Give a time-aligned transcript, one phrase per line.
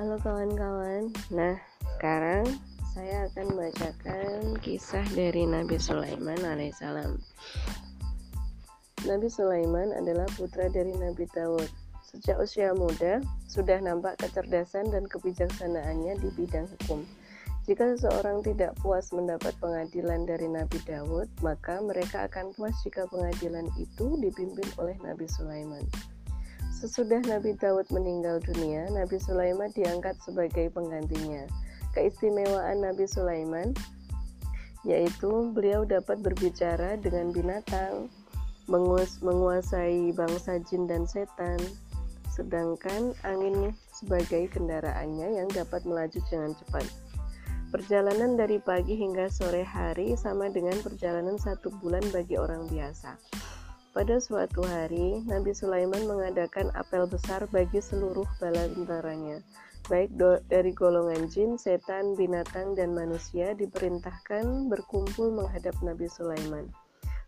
[0.00, 1.12] Halo kawan-kawan.
[1.28, 2.48] Nah, sekarang
[2.96, 7.20] saya akan membacakan kisah dari Nabi Sulaiman alaihissalam.
[9.04, 11.68] Nabi Sulaiman adalah putra dari Nabi Daud.
[12.08, 17.04] Sejak usia muda, sudah nampak kecerdasan dan kebijaksanaannya di bidang hukum.
[17.68, 23.68] Jika seseorang tidak puas mendapat pengadilan dari Nabi Daud, maka mereka akan puas jika pengadilan
[23.76, 25.84] itu dipimpin oleh Nabi Sulaiman.
[26.82, 31.46] Sesudah Nabi Daud meninggal dunia, Nabi Sulaiman diangkat sebagai penggantinya.
[31.94, 33.70] Keistimewaan Nabi Sulaiman
[34.82, 38.10] yaitu beliau dapat berbicara dengan binatang,
[39.22, 41.62] menguasai bangsa jin dan setan,
[42.34, 46.82] sedangkan angin sebagai kendaraannya yang dapat melaju dengan cepat.
[47.70, 53.14] Perjalanan dari pagi hingga sore hari sama dengan perjalanan satu bulan bagi orang biasa.
[53.92, 59.44] Pada suatu hari, Nabi Sulaiman mengadakan apel besar bagi seluruh bala tentaranya,
[59.84, 60.16] baik
[60.48, 66.72] dari golongan jin, setan, binatang, dan manusia diperintahkan berkumpul menghadap Nabi Sulaiman.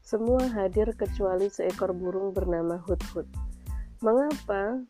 [0.01, 3.29] Semua hadir kecuali seekor burung bernama Hudhud.
[4.01, 4.81] Mengapa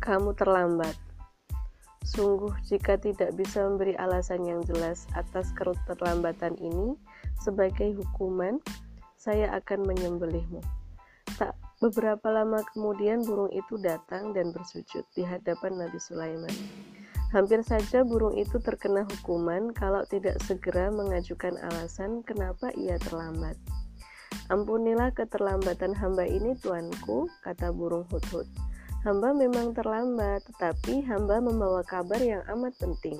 [0.00, 0.96] kamu terlambat?
[2.08, 6.96] Sungguh, jika tidak bisa memberi alasan yang jelas atas keterlambatan ini
[7.44, 8.56] sebagai hukuman,
[9.16, 10.60] saya akan menyembelihmu.
[11.34, 16.54] Tak beberapa lama kemudian burung itu datang dan bersujud di hadapan Nabi Sulaiman.
[17.34, 23.58] Hampir saja burung itu terkena hukuman kalau tidak segera mengajukan alasan kenapa ia terlambat.
[24.46, 28.46] Ampunilah keterlambatan hamba ini tuanku, kata burung hudhud.
[29.02, 33.18] Hamba memang terlambat, tetapi hamba membawa kabar yang amat penting.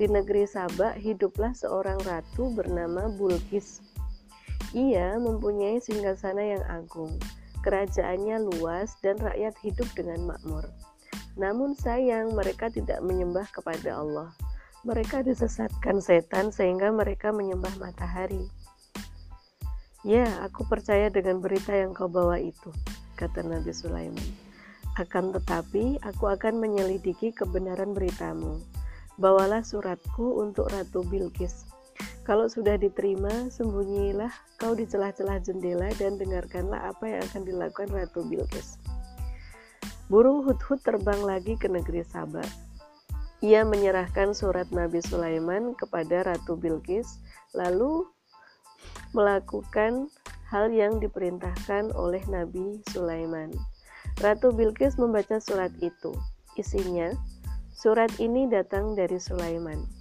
[0.00, 3.84] Di negeri Sabak hiduplah seorang ratu bernama Bulkis
[4.70, 7.18] ia mempunyai singgasana yang agung,
[7.66, 10.62] kerajaannya luas dan rakyat hidup dengan makmur.
[11.34, 14.30] Namun sayang mereka tidak menyembah kepada Allah.
[14.86, 18.48] Mereka disesatkan setan sehingga mereka menyembah matahari.
[20.06, 22.72] Ya, aku percaya dengan berita yang kau bawa itu,
[23.20, 24.24] kata Nabi Sulaiman.
[24.96, 28.56] Akan tetapi, aku akan menyelidiki kebenaran beritamu.
[29.20, 31.68] Bawalah suratku untuk Ratu Bilqis
[32.30, 34.30] kalau sudah diterima, sembunyilah
[34.62, 38.78] kau di celah-celah jendela dan dengarkanlah apa yang akan dilakukan Ratu Bilqis.
[40.06, 42.46] Burung hut-hut terbang lagi ke negeri Sabah.
[43.42, 47.18] Ia menyerahkan surat Nabi Sulaiman kepada Ratu Bilqis,
[47.50, 48.06] lalu
[49.10, 50.06] melakukan
[50.54, 53.50] hal yang diperintahkan oleh Nabi Sulaiman.
[54.22, 56.14] Ratu Bilqis membaca surat itu.
[56.54, 57.10] Isinya,
[57.74, 59.98] surat ini datang dari Sulaiman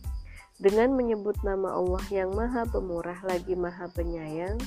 [0.59, 4.59] dengan menyebut nama Allah yang Maha Pemurah lagi Maha Penyayang,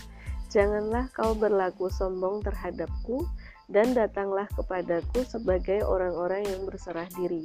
[0.48, 3.28] janganlah kau berlaku sombong terhadapku
[3.68, 7.44] dan datanglah kepadaku sebagai orang-orang yang berserah diri.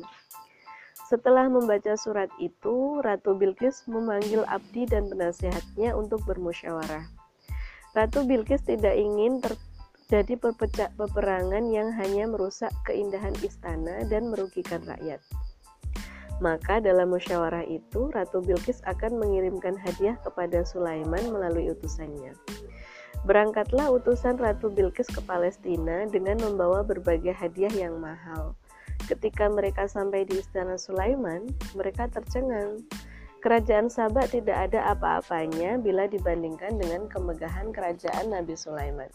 [1.08, 7.08] Setelah membaca surat itu, Ratu Bilqis memanggil abdi dan penasehatnya untuk bermusyawarah.
[7.96, 15.24] Ratu Bilqis tidak ingin terjadi perpecah peperangan yang hanya merusak keindahan istana dan merugikan rakyat.
[16.38, 22.38] Maka dalam musyawarah itu, Ratu Bilqis akan mengirimkan hadiah kepada Sulaiman melalui utusannya.
[23.26, 28.54] Berangkatlah utusan Ratu Bilqis ke Palestina dengan membawa berbagai hadiah yang mahal.
[29.10, 32.86] Ketika mereka sampai di istana Sulaiman, mereka tercengang.
[33.42, 39.10] Kerajaan Sabak tidak ada apa-apanya bila dibandingkan dengan kemegahan kerajaan Nabi Sulaiman.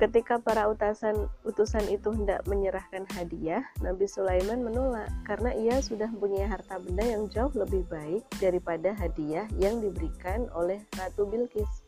[0.00, 6.48] Ketika para utusan utusan itu hendak menyerahkan hadiah, Nabi Sulaiman menolak karena ia sudah mempunyai
[6.48, 11.84] harta benda yang jauh lebih baik daripada hadiah yang diberikan oleh Ratu Bilqis.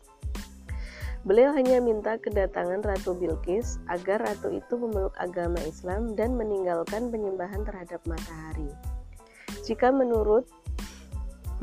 [1.25, 7.64] Beliau hanya minta kedatangan Ratu Bilqis agar ratu itu memeluk agama Islam dan meninggalkan penyembahan
[7.64, 8.69] terhadap matahari.
[9.64, 10.44] Jika menurut,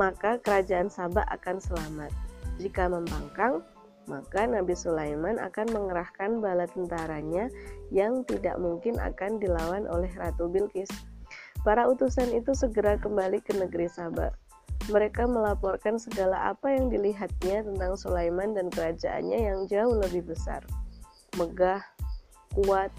[0.01, 2.09] maka kerajaan Sabah akan selamat.
[2.57, 3.61] Jika membangkang,
[4.09, 7.51] maka Nabi Sulaiman akan mengerahkan bala tentaranya
[7.93, 10.89] yang tidak mungkin akan dilawan oleh Ratu Bilqis.
[11.61, 14.33] Para utusan itu segera kembali ke negeri Sabah.
[14.89, 20.65] Mereka melaporkan segala apa yang dilihatnya tentang Sulaiman dan kerajaannya yang jauh lebih besar,
[21.37, 21.85] megah,
[22.57, 22.89] kuat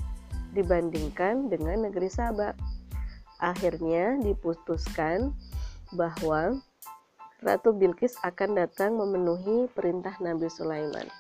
[0.54, 2.54] dibandingkan dengan negeri Sabah.
[3.43, 5.34] Akhirnya diputuskan
[5.99, 6.62] bahwa
[7.42, 11.10] Ratu Bilqis akan datang memenuhi perintah Nabi Sulaiman.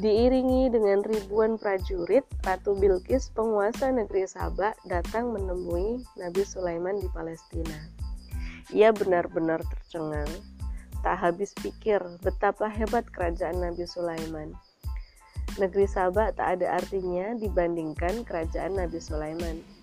[0.00, 7.76] Diiringi dengan ribuan prajurit, Ratu Bilqis, penguasa negeri Sabak, datang menemui Nabi Sulaiman di Palestina.
[8.72, 10.28] Ia benar-benar tercengang.
[11.04, 14.56] Tak habis pikir betapa hebat kerajaan Nabi Sulaiman.
[15.60, 19.75] Negeri Sabak tak ada artinya dibandingkan kerajaan Nabi Sulaiman.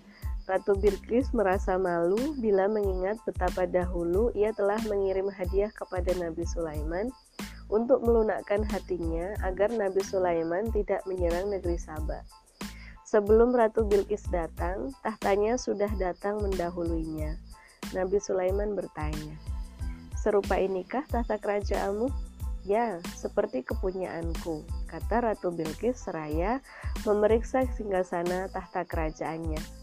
[0.43, 7.07] Ratu Bilqis merasa malu bila mengingat betapa dahulu ia telah mengirim hadiah kepada Nabi Sulaiman
[7.71, 12.27] untuk melunakkan hatinya agar Nabi Sulaiman tidak menyerang negeri Sabah.
[13.07, 17.39] Sebelum Ratu Bilqis datang, tahtanya sudah datang mendahuluinya.
[17.95, 19.39] Nabi Sulaiman bertanya,
[20.17, 22.11] "Serupa inikah tahta kerajaanmu?"
[22.67, 26.59] "Ya, seperti kepunyaanku," kata Ratu Bilqis seraya
[27.07, 29.82] memeriksa singgasana tahta kerajaannya.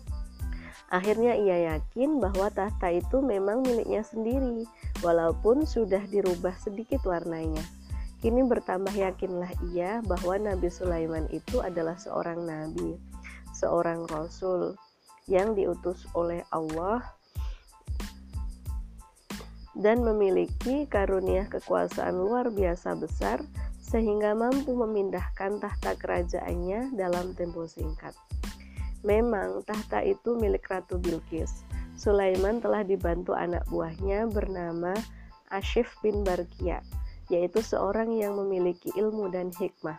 [0.90, 4.66] Akhirnya ia yakin bahwa tahta itu memang miliknya sendiri,
[5.06, 7.62] walaupun sudah dirubah sedikit warnanya.
[8.18, 12.98] Kini bertambah yakinlah ia bahwa Nabi Sulaiman itu adalah seorang nabi,
[13.54, 14.76] seorang rasul
[15.30, 17.00] yang diutus oleh Allah
[19.78, 23.40] dan memiliki karunia kekuasaan luar biasa besar
[23.80, 28.12] sehingga mampu memindahkan tahta kerajaannya dalam tempo singkat.
[29.00, 31.64] Memang tahta itu milik Ratu Bilqis.
[31.96, 34.96] Sulaiman telah dibantu anak buahnya bernama
[35.52, 36.84] Ashif bin Barkia,
[37.28, 39.98] yaitu seorang yang memiliki ilmu dan hikmah.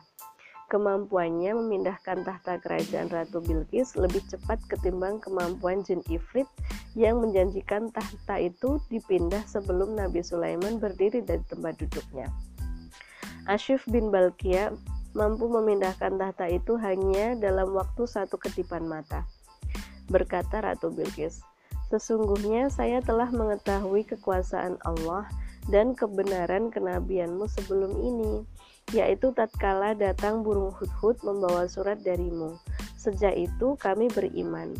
[0.72, 6.48] Kemampuannya memindahkan tahta kerajaan Ratu Bilqis lebih cepat ketimbang kemampuan jin Ifrit
[6.96, 12.32] yang menjanjikan tahta itu dipindah sebelum Nabi Sulaiman berdiri dari tempat duduknya.
[13.52, 14.72] Ashif bin Balkia
[15.12, 19.28] mampu memindahkan tahta itu hanya dalam waktu satu ketipan mata.
[20.08, 21.44] Berkata Ratu Bilqis,
[21.92, 25.28] Sesungguhnya saya telah mengetahui kekuasaan Allah
[25.68, 28.48] dan kebenaran kenabianmu sebelum ini,
[28.96, 32.56] yaitu tatkala datang burung hudhud membawa surat darimu.
[32.96, 34.72] Sejak itu kami beriman.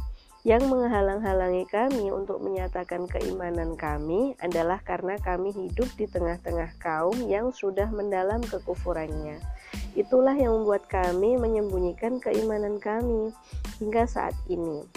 [0.48, 7.54] Yang menghalang-halangi kami untuk menyatakan keimanan kami adalah karena kami hidup di tengah-tengah kaum yang
[7.54, 9.38] sudah mendalam kekufurannya.
[9.92, 13.36] Itulah yang membuat kami menyembunyikan keimanan kami
[13.84, 14.88] hingga saat ini.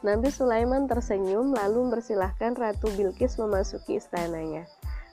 [0.00, 4.64] Nabi Sulaiman tersenyum lalu mempersilahkan Ratu Bilqis memasuki istananya.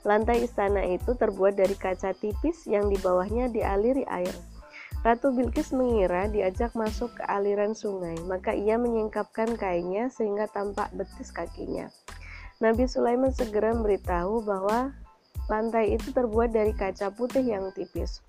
[0.08, 4.32] Lantai istana itu terbuat dari kaca tipis yang di bawahnya dialiri air.
[5.04, 11.36] Ratu Bilqis mengira diajak masuk ke aliran sungai, maka ia menyingkapkan kainnya sehingga tampak betis
[11.36, 11.92] kakinya.
[12.64, 14.96] Nabi Sulaiman segera memberitahu bahwa
[15.48, 18.24] lantai itu terbuat dari kaca putih yang tipis.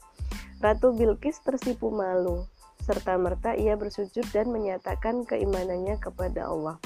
[0.58, 2.46] Ratu Bilqis tersipu malu,
[2.82, 6.78] serta merta ia bersujud dan menyatakan keimanannya kepada Allah.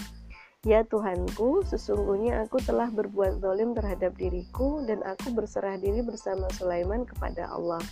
[0.63, 7.03] Ya Tuhanku, sesungguhnya aku telah berbuat zalim terhadap diriku dan aku berserah diri bersama Sulaiman
[7.03, 7.83] kepada Allah.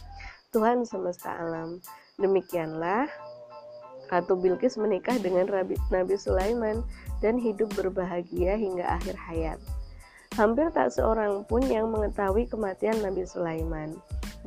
[0.54, 1.82] Tuhan semesta alam.
[2.20, 3.10] Demikianlah
[4.10, 5.46] Ratu Bilqis menikah dengan
[5.90, 6.82] Nabi Sulaiman
[7.22, 9.58] dan hidup berbahagia hingga akhir hayat.
[10.40, 13.92] Hampir tak seorang pun yang mengetahui kematian Nabi Sulaiman,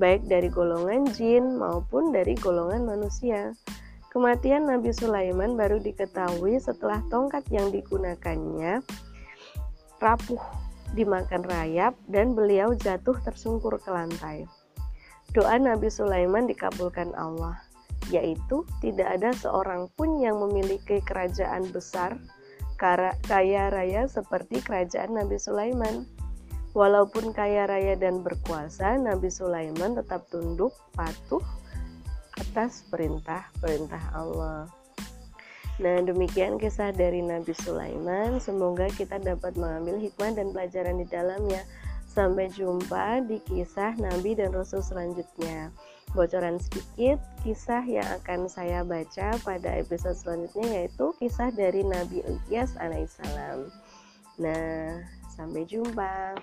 [0.02, 3.54] baik dari golongan jin maupun dari golongan manusia.
[4.10, 8.82] Kematian Nabi Sulaiman baru diketahui setelah tongkat yang digunakannya
[10.02, 10.42] rapuh
[10.98, 14.50] dimakan rayap dan beliau jatuh tersungkur ke lantai.
[15.38, 17.62] Doa Nabi Sulaiman dikabulkan Allah,
[18.10, 22.18] yaitu tidak ada seorang pun yang memiliki kerajaan besar,
[23.24, 26.04] kaya raya seperti kerajaan Nabi Sulaiman.
[26.76, 31.40] Walaupun kaya raya dan berkuasa, Nabi Sulaiman tetap tunduk patuh
[32.36, 34.68] atas perintah-perintah Allah.
[35.82, 38.38] Nah, demikian kisah dari Nabi Sulaiman.
[38.38, 41.64] Semoga kita dapat mengambil hikmah dan pelajaran di dalamnya.
[42.10, 45.74] Sampai jumpa di kisah Nabi dan Rasul selanjutnya.
[46.14, 52.78] Bocoran sedikit kisah yang akan saya baca pada episode selanjutnya yaitu kisah dari Nabi Ilyas
[52.78, 53.74] alaihissalam.
[54.38, 55.02] Nah,
[55.34, 56.38] sampai jumpa.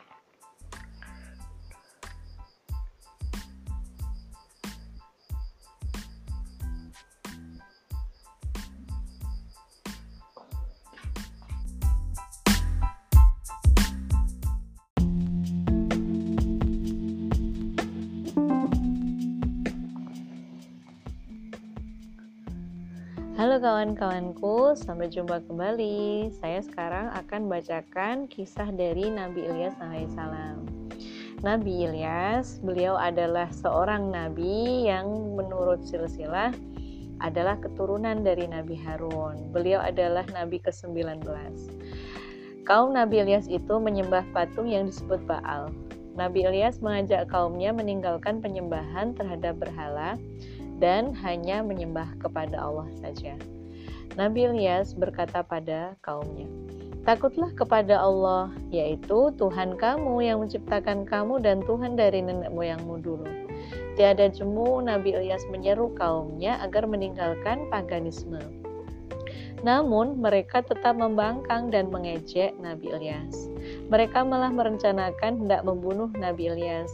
[23.50, 26.30] Halo kawan-kawanku, sampai jumpa kembali.
[26.38, 30.71] Saya sekarang akan bacakan kisah dari Nabi Ilyas alaihissalam.
[31.42, 36.54] Nabi Ilyas, beliau adalah seorang nabi yang menurut silsilah
[37.19, 39.50] adalah keturunan dari Nabi Harun.
[39.50, 41.19] Beliau adalah nabi ke-19.
[42.62, 45.75] Kaum Nabi Ilyas itu menyembah patung yang disebut Baal.
[46.14, 50.14] Nabi Ilyas mengajak kaumnya meninggalkan penyembahan terhadap berhala
[50.80, 53.37] dan hanya menyembah kepada Allah saja.
[54.18, 56.49] Nabi Ilyas berkata pada kaumnya,
[57.00, 63.25] Takutlah kepada Allah, yaitu Tuhan kamu yang menciptakan kamu dan Tuhan dari nenek moyangmu dulu.
[63.96, 68.40] Tiada jemu Nabi Ilyas menyeru kaumnya agar meninggalkan paganisme.
[69.64, 73.49] Namun mereka tetap membangkang dan mengejek Nabi Ilyas.
[73.88, 76.92] Mereka malah merencanakan hendak membunuh Nabi Ilyas.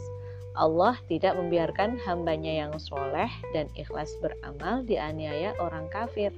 [0.57, 6.33] Allah tidak membiarkan hambanya yang soleh dan ikhlas beramal dianiaya orang kafir.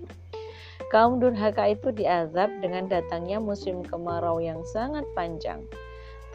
[0.91, 5.63] Kaum durhaka itu diazab dengan datangnya musim kemarau yang sangat panjang.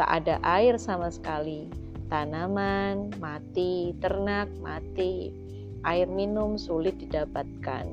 [0.00, 1.68] Tak ada air sama sekali,
[2.08, 5.30] tanaman mati, ternak mati,
[5.84, 7.84] air minum sulit didapatkan,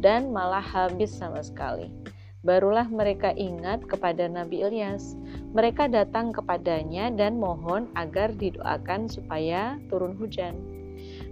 [0.00, 1.92] dan malah habis sama sekali.
[2.46, 5.18] Barulah mereka ingat kepada Nabi Ilyas.
[5.54, 10.54] Mereka datang kepadanya dan mohon agar didoakan supaya turun hujan.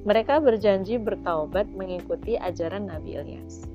[0.03, 3.71] Mereka berjanji bertaubat mengikuti ajaran Nabi Ilyas.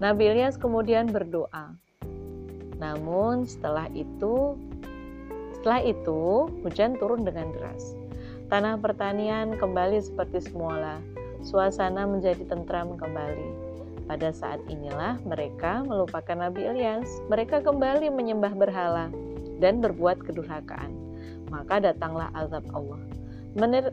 [0.00, 1.76] Nabi Ilyas kemudian berdoa.
[2.80, 4.56] Namun setelah itu
[5.60, 7.92] setelah itu, hujan turun dengan deras.
[8.48, 11.04] Tanah pertanian kembali seperti semula.
[11.44, 13.59] Suasana menjadi tentram kembali.
[14.10, 17.06] Pada saat inilah mereka melupakan Nabi Ilyas.
[17.30, 19.06] Mereka kembali menyembah berhala
[19.62, 20.90] dan berbuat kedurhakaan.
[21.46, 22.98] Maka datanglah azab Allah.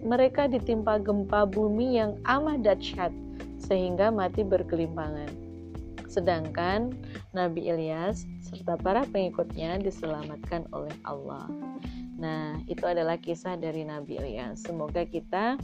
[0.01, 3.13] Mereka ditimpa gempa bumi yang amat dahsyat
[3.61, 5.29] sehingga mati berkelimpangan.
[6.09, 6.97] Sedangkan
[7.37, 11.45] Nabi Ilyas serta para pengikutnya diselamatkan oleh Allah.
[12.17, 14.65] Nah, itu adalah kisah dari Nabi Ilyas.
[14.65, 15.61] Semoga kita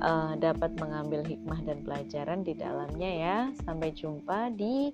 [0.00, 3.38] uh, dapat mengambil hikmah dan pelajaran di dalamnya ya.
[3.64, 4.90] Sampai jumpa di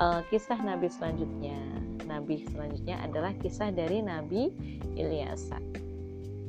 [0.00, 1.58] uh, kisah Nabi selanjutnya.
[2.04, 4.52] Nabi selanjutnya adalah kisah dari Nabi
[4.94, 5.50] Ilyas.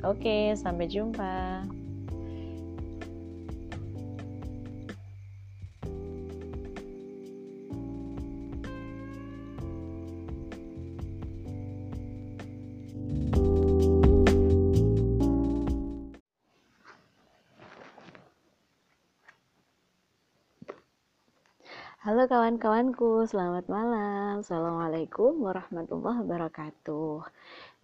[0.04, 1.64] Oke, sampai jumpa.
[22.26, 24.42] Kawan-kawanku, selamat malam.
[24.42, 27.22] Assalamualaikum warahmatullahi wabarakatuh.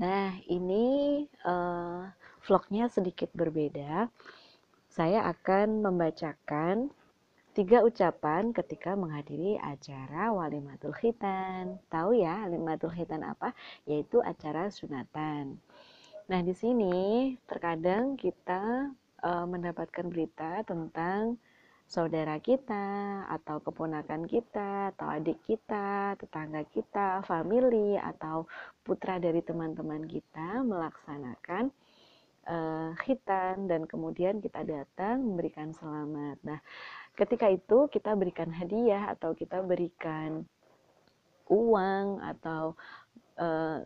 [0.03, 2.11] Nah, ini uh,
[2.43, 4.11] vlognya sedikit berbeda.
[4.91, 6.91] Saya akan membacakan
[7.55, 11.79] tiga ucapan ketika menghadiri acara Walimatul Khitan.
[11.87, 13.55] Tahu ya, Walimatul Khitan apa?
[13.87, 15.63] Yaitu acara sunatan.
[16.27, 18.91] Nah, di sini terkadang kita
[19.23, 21.39] uh, mendapatkan berita tentang
[21.93, 28.49] saudara kita, atau keponakan kita, atau adik kita, tetangga kita, family, atau
[28.81, 31.69] putra dari teman-teman kita melaksanakan
[32.49, 36.41] uh, khitan dan kemudian kita datang memberikan selamat.
[36.41, 36.65] Nah,
[37.13, 40.49] ketika itu kita berikan hadiah atau kita berikan
[41.53, 42.73] uang atau
[43.37, 43.85] uh,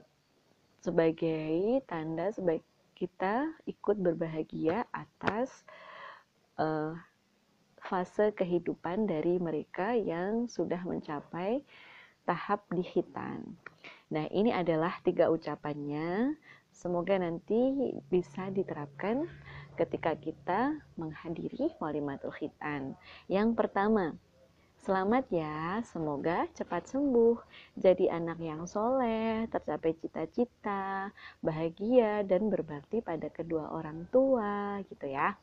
[0.78, 2.62] sebagai tanda sebagai
[2.94, 5.66] kita ikut berbahagia atas
[6.62, 6.94] uh,
[7.86, 11.62] fase kehidupan dari mereka yang sudah mencapai
[12.26, 13.56] tahap di hitan.
[14.10, 16.34] Nah, ini adalah tiga ucapannya.
[16.74, 19.24] Semoga nanti bisa diterapkan
[19.78, 22.98] ketika kita menghadiri walimatul khitan.
[23.30, 24.12] Yang pertama,
[24.84, 27.40] selamat ya, semoga cepat sembuh,
[27.80, 35.34] jadi anak yang soleh, tercapai cita-cita, bahagia, dan berbakti pada kedua orang tua, gitu ya.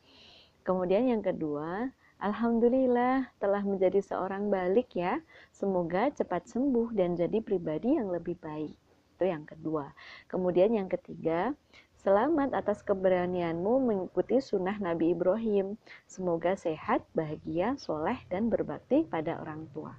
[0.64, 5.18] Kemudian yang kedua, Alhamdulillah telah menjadi seorang balik ya.
[5.50, 8.78] Semoga cepat sembuh dan jadi pribadi yang lebih baik.
[9.14, 9.90] Itu yang kedua.
[10.30, 11.54] Kemudian yang ketiga,
[12.02, 15.78] selamat atas keberanianmu mengikuti sunnah Nabi Ibrahim.
[16.06, 19.94] Semoga sehat, bahagia, soleh, dan berbakti pada orang tua.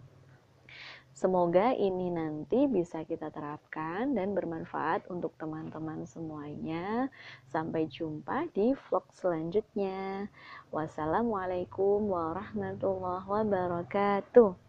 [1.15, 7.07] Semoga ini nanti bisa kita terapkan dan bermanfaat untuk teman-teman semuanya.
[7.47, 10.27] Sampai jumpa di vlog selanjutnya.
[10.75, 14.64] Wassalamualaikum warahmatullahi wabarakatuh.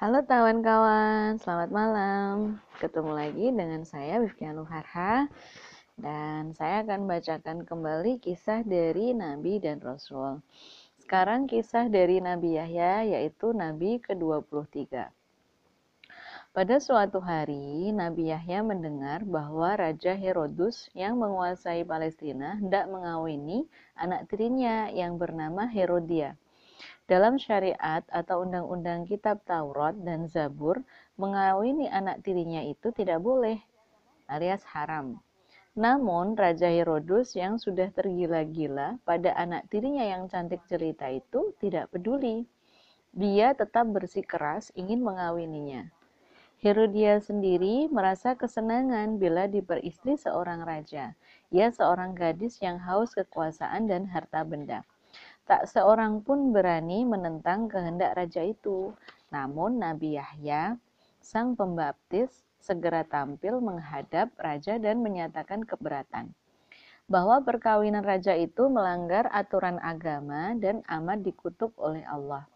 [0.00, 2.56] Halo kawan-kawan, selamat malam.
[2.80, 5.28] Ketemu lagi dengan saya Wifkianu Harha
[6.00, 10.40] dan saya akan bacakan kembali kisah dari Nabi dan Rasul.
[11.04, 15.12] Sekarang kisah dari Nabi Yahya yaitu Nabi ke-23.
[16.56, 23.68] Pada suatu hari, Nabi Yahya mendengar bahwa Raja Herodus yang menguasai Palestina hendak mengawini
[24.00, 26.39] anak tirinya yang bernama Herodia.
[27.10, 30.78] Dalam syariat atau undang-undang kitab Taurat dan Zabur,
[31.18, 33.58] mengawini anak tirinya itu tidak boleh
[34.30, 35.18] alias haram.
[35.74, 42.46] Namun Raja Herodus yang sudah tergila-gila pada anak tirinya yang cantik cerita itu tidak peduli.
[43.10, 45.90] Dia tetap bersikeras ingin mengawininya.
[46.62, 51.18] Herodia sendiri merasa kesenangan bila diperistri seorang raja.
[51.50, 54.86] Ia seorang gadis yang haus kekuasaan dan harta benda.
[55.48, 58.92] Tak seorang pun berani menentang kehendak raja itu.
[59.30, 60.76] Namun Nabi Yahya,
[61.20, 66.36] sang pembaptis, segera tampil menghadap raja dan menyatakan keberatan
[67.10, 72.46] bahwa perkawinan raja itu melanggar aturan agama dan amat dikutuk oleh Allah.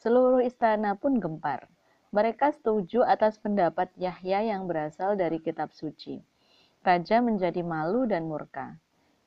[0.00, 1.68] Seluruh istana pun gempar.
[2.10, 6.24] Mereka setuju atas pendapat Yahya yang berasal dari kitab suci.
[6.80, 8.80] Raja menjadi malu dan murka.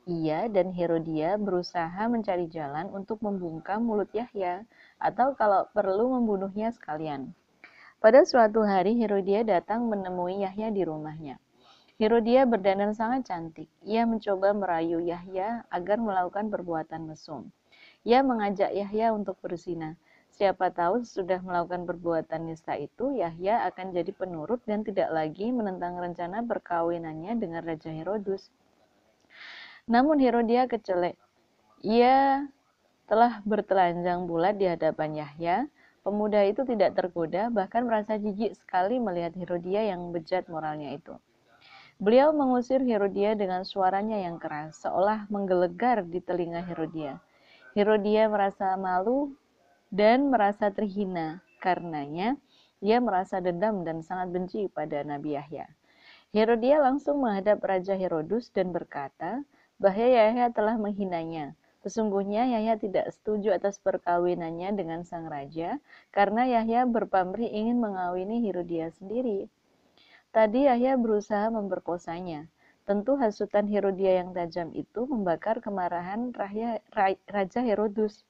[0.04, 4.68] Ia dan Herodia berusaha mencari jalan untuk membungkam mulut Yahya
[5.00, 7.32] atau kalau perlu membunuhnya sekalian.
[8.04, 11.40] Pada suatu hari Herodia datang menemui Yahya di rumahnya.
[11.96, 13.72] Herodia berdandan sangat cantik.
[13.88, 17.48] Ia mencoba merayu Yahya agar melakukan perbuatan mesum.
[18.04, 19.96] Ia mengajak Yahya untuk berzina.
[20.36, 25.96] Siapa tahu sudah melakukan perbuatan nista itu, Yahya akan jadi penurut dan tidak lagi menentang
[25.96, 28.52] rencana perkawinannya dengan Raja Herodus.
[29.88, 31.20] Namun Herodia kecelek.
[31.84, 32.48] Ia
[33.08, 35.68] telah bertelanjang bulat di hadapan Yahya,
[36.04, 41.16] Pemuda itu tidak tergoda, bahkan merasa jijik sekali melihat Herodia yang bejat moralnya itu.
[41.96, 47.24] Beliau mengusir Herodia dengan suaranya yang keras, seolah menggelegar di telinga Herodia.
[47.72, 49.32] Herodia merasa malu
[49.96, 52.36] dan merasa terhina, karenanya
[52.84, 55.72] ia merasa dendam dan sangat benci pada Nabi Yahya.
[56.36, 59.48] Herodia langsung menghadap Raja Herodus dan berkata
[59.84, 61.60] bahwa Yahya telah menghinanya.
[61.84, 65.84] Sesungguhnya Yahya tidak setuju atas perkawinannya dengan sang raja
[66.16, 69.52] karena Yahya berpamrih ingin mengawini Herodia sendiri.
[70.32, 72.48] Tadi Yahya berusaha memperkosanya.
[72.88, 76.32] Tentu hasutan Herodia yang tajam itu membakar kemarahan
[77.28, 78.24] Raja Herodus.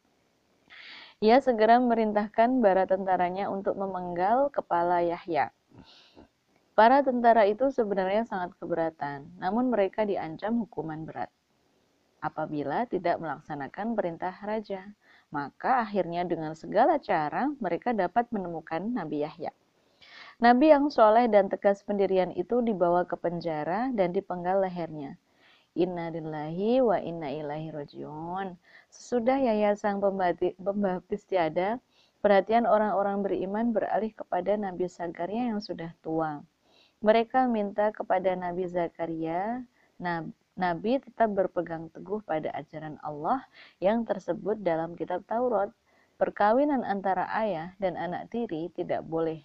[1.21, 5.53] Ia segera merintahkan bara tentaranya untuk memenggal kepala Yahya.
[6.73, 11.29] Para tentara itu sebenarnya sangat keberatan, namun mereka diancam hukuman berat
[12.23, 14.87] apabila tidak melaksanakan perintah raja.
[15.27, 19.51] Maka akhirnya dengan segala cara mereka dapat menemukan Nabi Yahya.
[20.39, 25.19] Nabi yang soleh dan tegas pendirian itu dibawa ke penjara dan dipenggal lehernya.
[25.73, 28.53] Inna lillahi wa inna ilahi rojiun.
[28.93, 31.81] Sesudah Yahya sang pembaptis tiada,
[32.21, 36.45] perhatian orang-orang beriman beralih kepada Nabi Zakaria yang sudah tua.
[37.01, 39.65] Mereka minta kepada Nabi Zakaria,
[40.53, 43.41] Nabi tetap berpegang teguh pada ajaran Allah
[43.81, 45.73] yang tersebut dalam kitab Taurat.
[46.21, 49.41] Perkawinan antara ayah dan anak tiri tidak boleh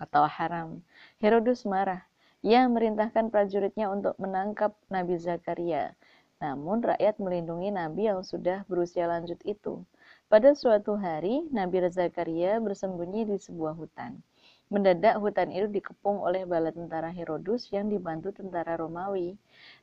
[0.00, 0.80] atau haram.
[1.20, 2.06] Herodus marah.
[2.40, 5.92] Ia merintahkan prajuritnya untuk menangkap Nabi Zakaria.
[6.38, 9.82] Namun rakyat melindungi Nabi yang sudah berusia lanjut itu.
[10.30, 14.22] Pada suatu hari, Nabi Zakaria bersembunyi di sebuah hutan.
[14.68, 19.32] Mendadak hutan itu dikepung oleh bala tentara Herodus yang dibantu tentara Romawi.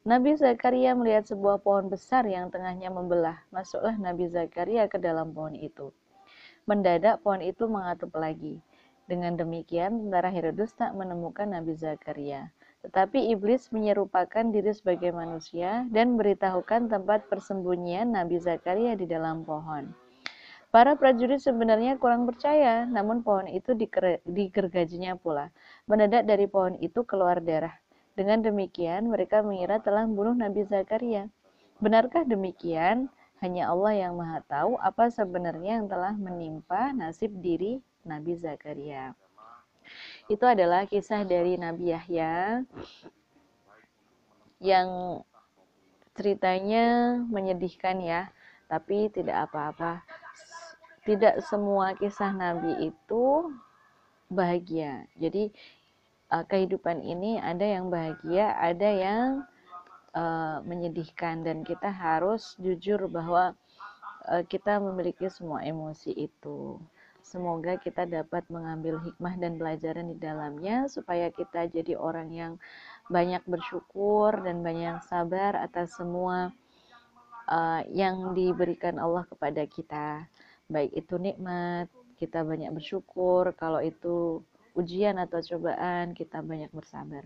[0.05, 3.41] Nabi Zakaria melihat sebuah pohon besar yang tengahnya membelah.
[3.49, 5.89] Masuklah Nabi Zakaria ke dalam pohon itu.
[6.69, 8.61] Mendadak pohon itu mengatup lagi.
[9.09, 12.53] Dengan demikian, tentara Herodus tak menemukan Nabi Zakaria.
[12.85, 20.04] Tetapi iblis menyerupakan diri sebagai manusia dan beritahukan tempat persembunyian Nabi Zakaria di dalam pohon.
[20.75, 23.71] Para prajurit sebenarnya kurang percaya, namun pohon itu
[24.27, 25.47] digergajinya pula.
[25.87, 27.71] Mendadak dari pohon itu keluar darah.
[28.11, 31.31] Dengan demikian, mereka mengira telah membunuh Nabi Zakaria.
[31.79, 33.07] Benarkah demikian?
[33.39, 39.15] Hanya Allah yang Maha Tahu apa sebenarnya yang telah menimpa nasib diri Nabi Zakaria.
[40.27, 42.67] Itu adalah kisah dari Nabi Yahya
[44.59, 45.23] yang
[46.19, 48.27] ceritanya menyedihkan ya,
[48.67, 50.03] tapi tidak apa-apa
[51.05, 53.53] tidak semua kisah Nabi itu
[54.27, 55.05] bahagia.
[55.15, 55.53] Jadi
[56.33, 59.27] uh, kehidupan ini ada yang bahagia, ada yang
[60.17, 63.53] uh, menyedihkan dan kita harus jujur bahwa
[64.27, 66.81] uh, kita memiliki semua emosi itu.
[67.25, 72.53] Semoga kita dapat mengambil hikmah dan pelajaran di dalamnya supaya kita jadi orang yang
[73.09, 76.53] banyak bersyukur dan banyak sabar atas semua
[77.49, 80.29] uh, yang diberikan Allah kepada kita
[80.69, 83.51] baik itu nikmat kita banyak bersyukur.
[83.59, 84.41] Kalau itu
[84.75, 87.23] ujian atau cobaan kita banyak bersabar.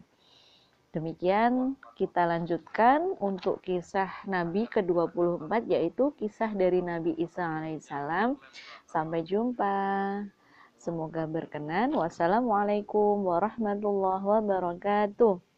[0.89, 8.41] Demikian kita lanjutkan untuk kisah Nabi ke-24 yaitu kisah dari Nabi Isa alaihissalam.
[8.89, 9.78] Sampai jumpa.
[10.80, 11.93] Semoga berkenan.
[11.93, 15.48] Wassalamualaikum warahmatullahi wabarakatuh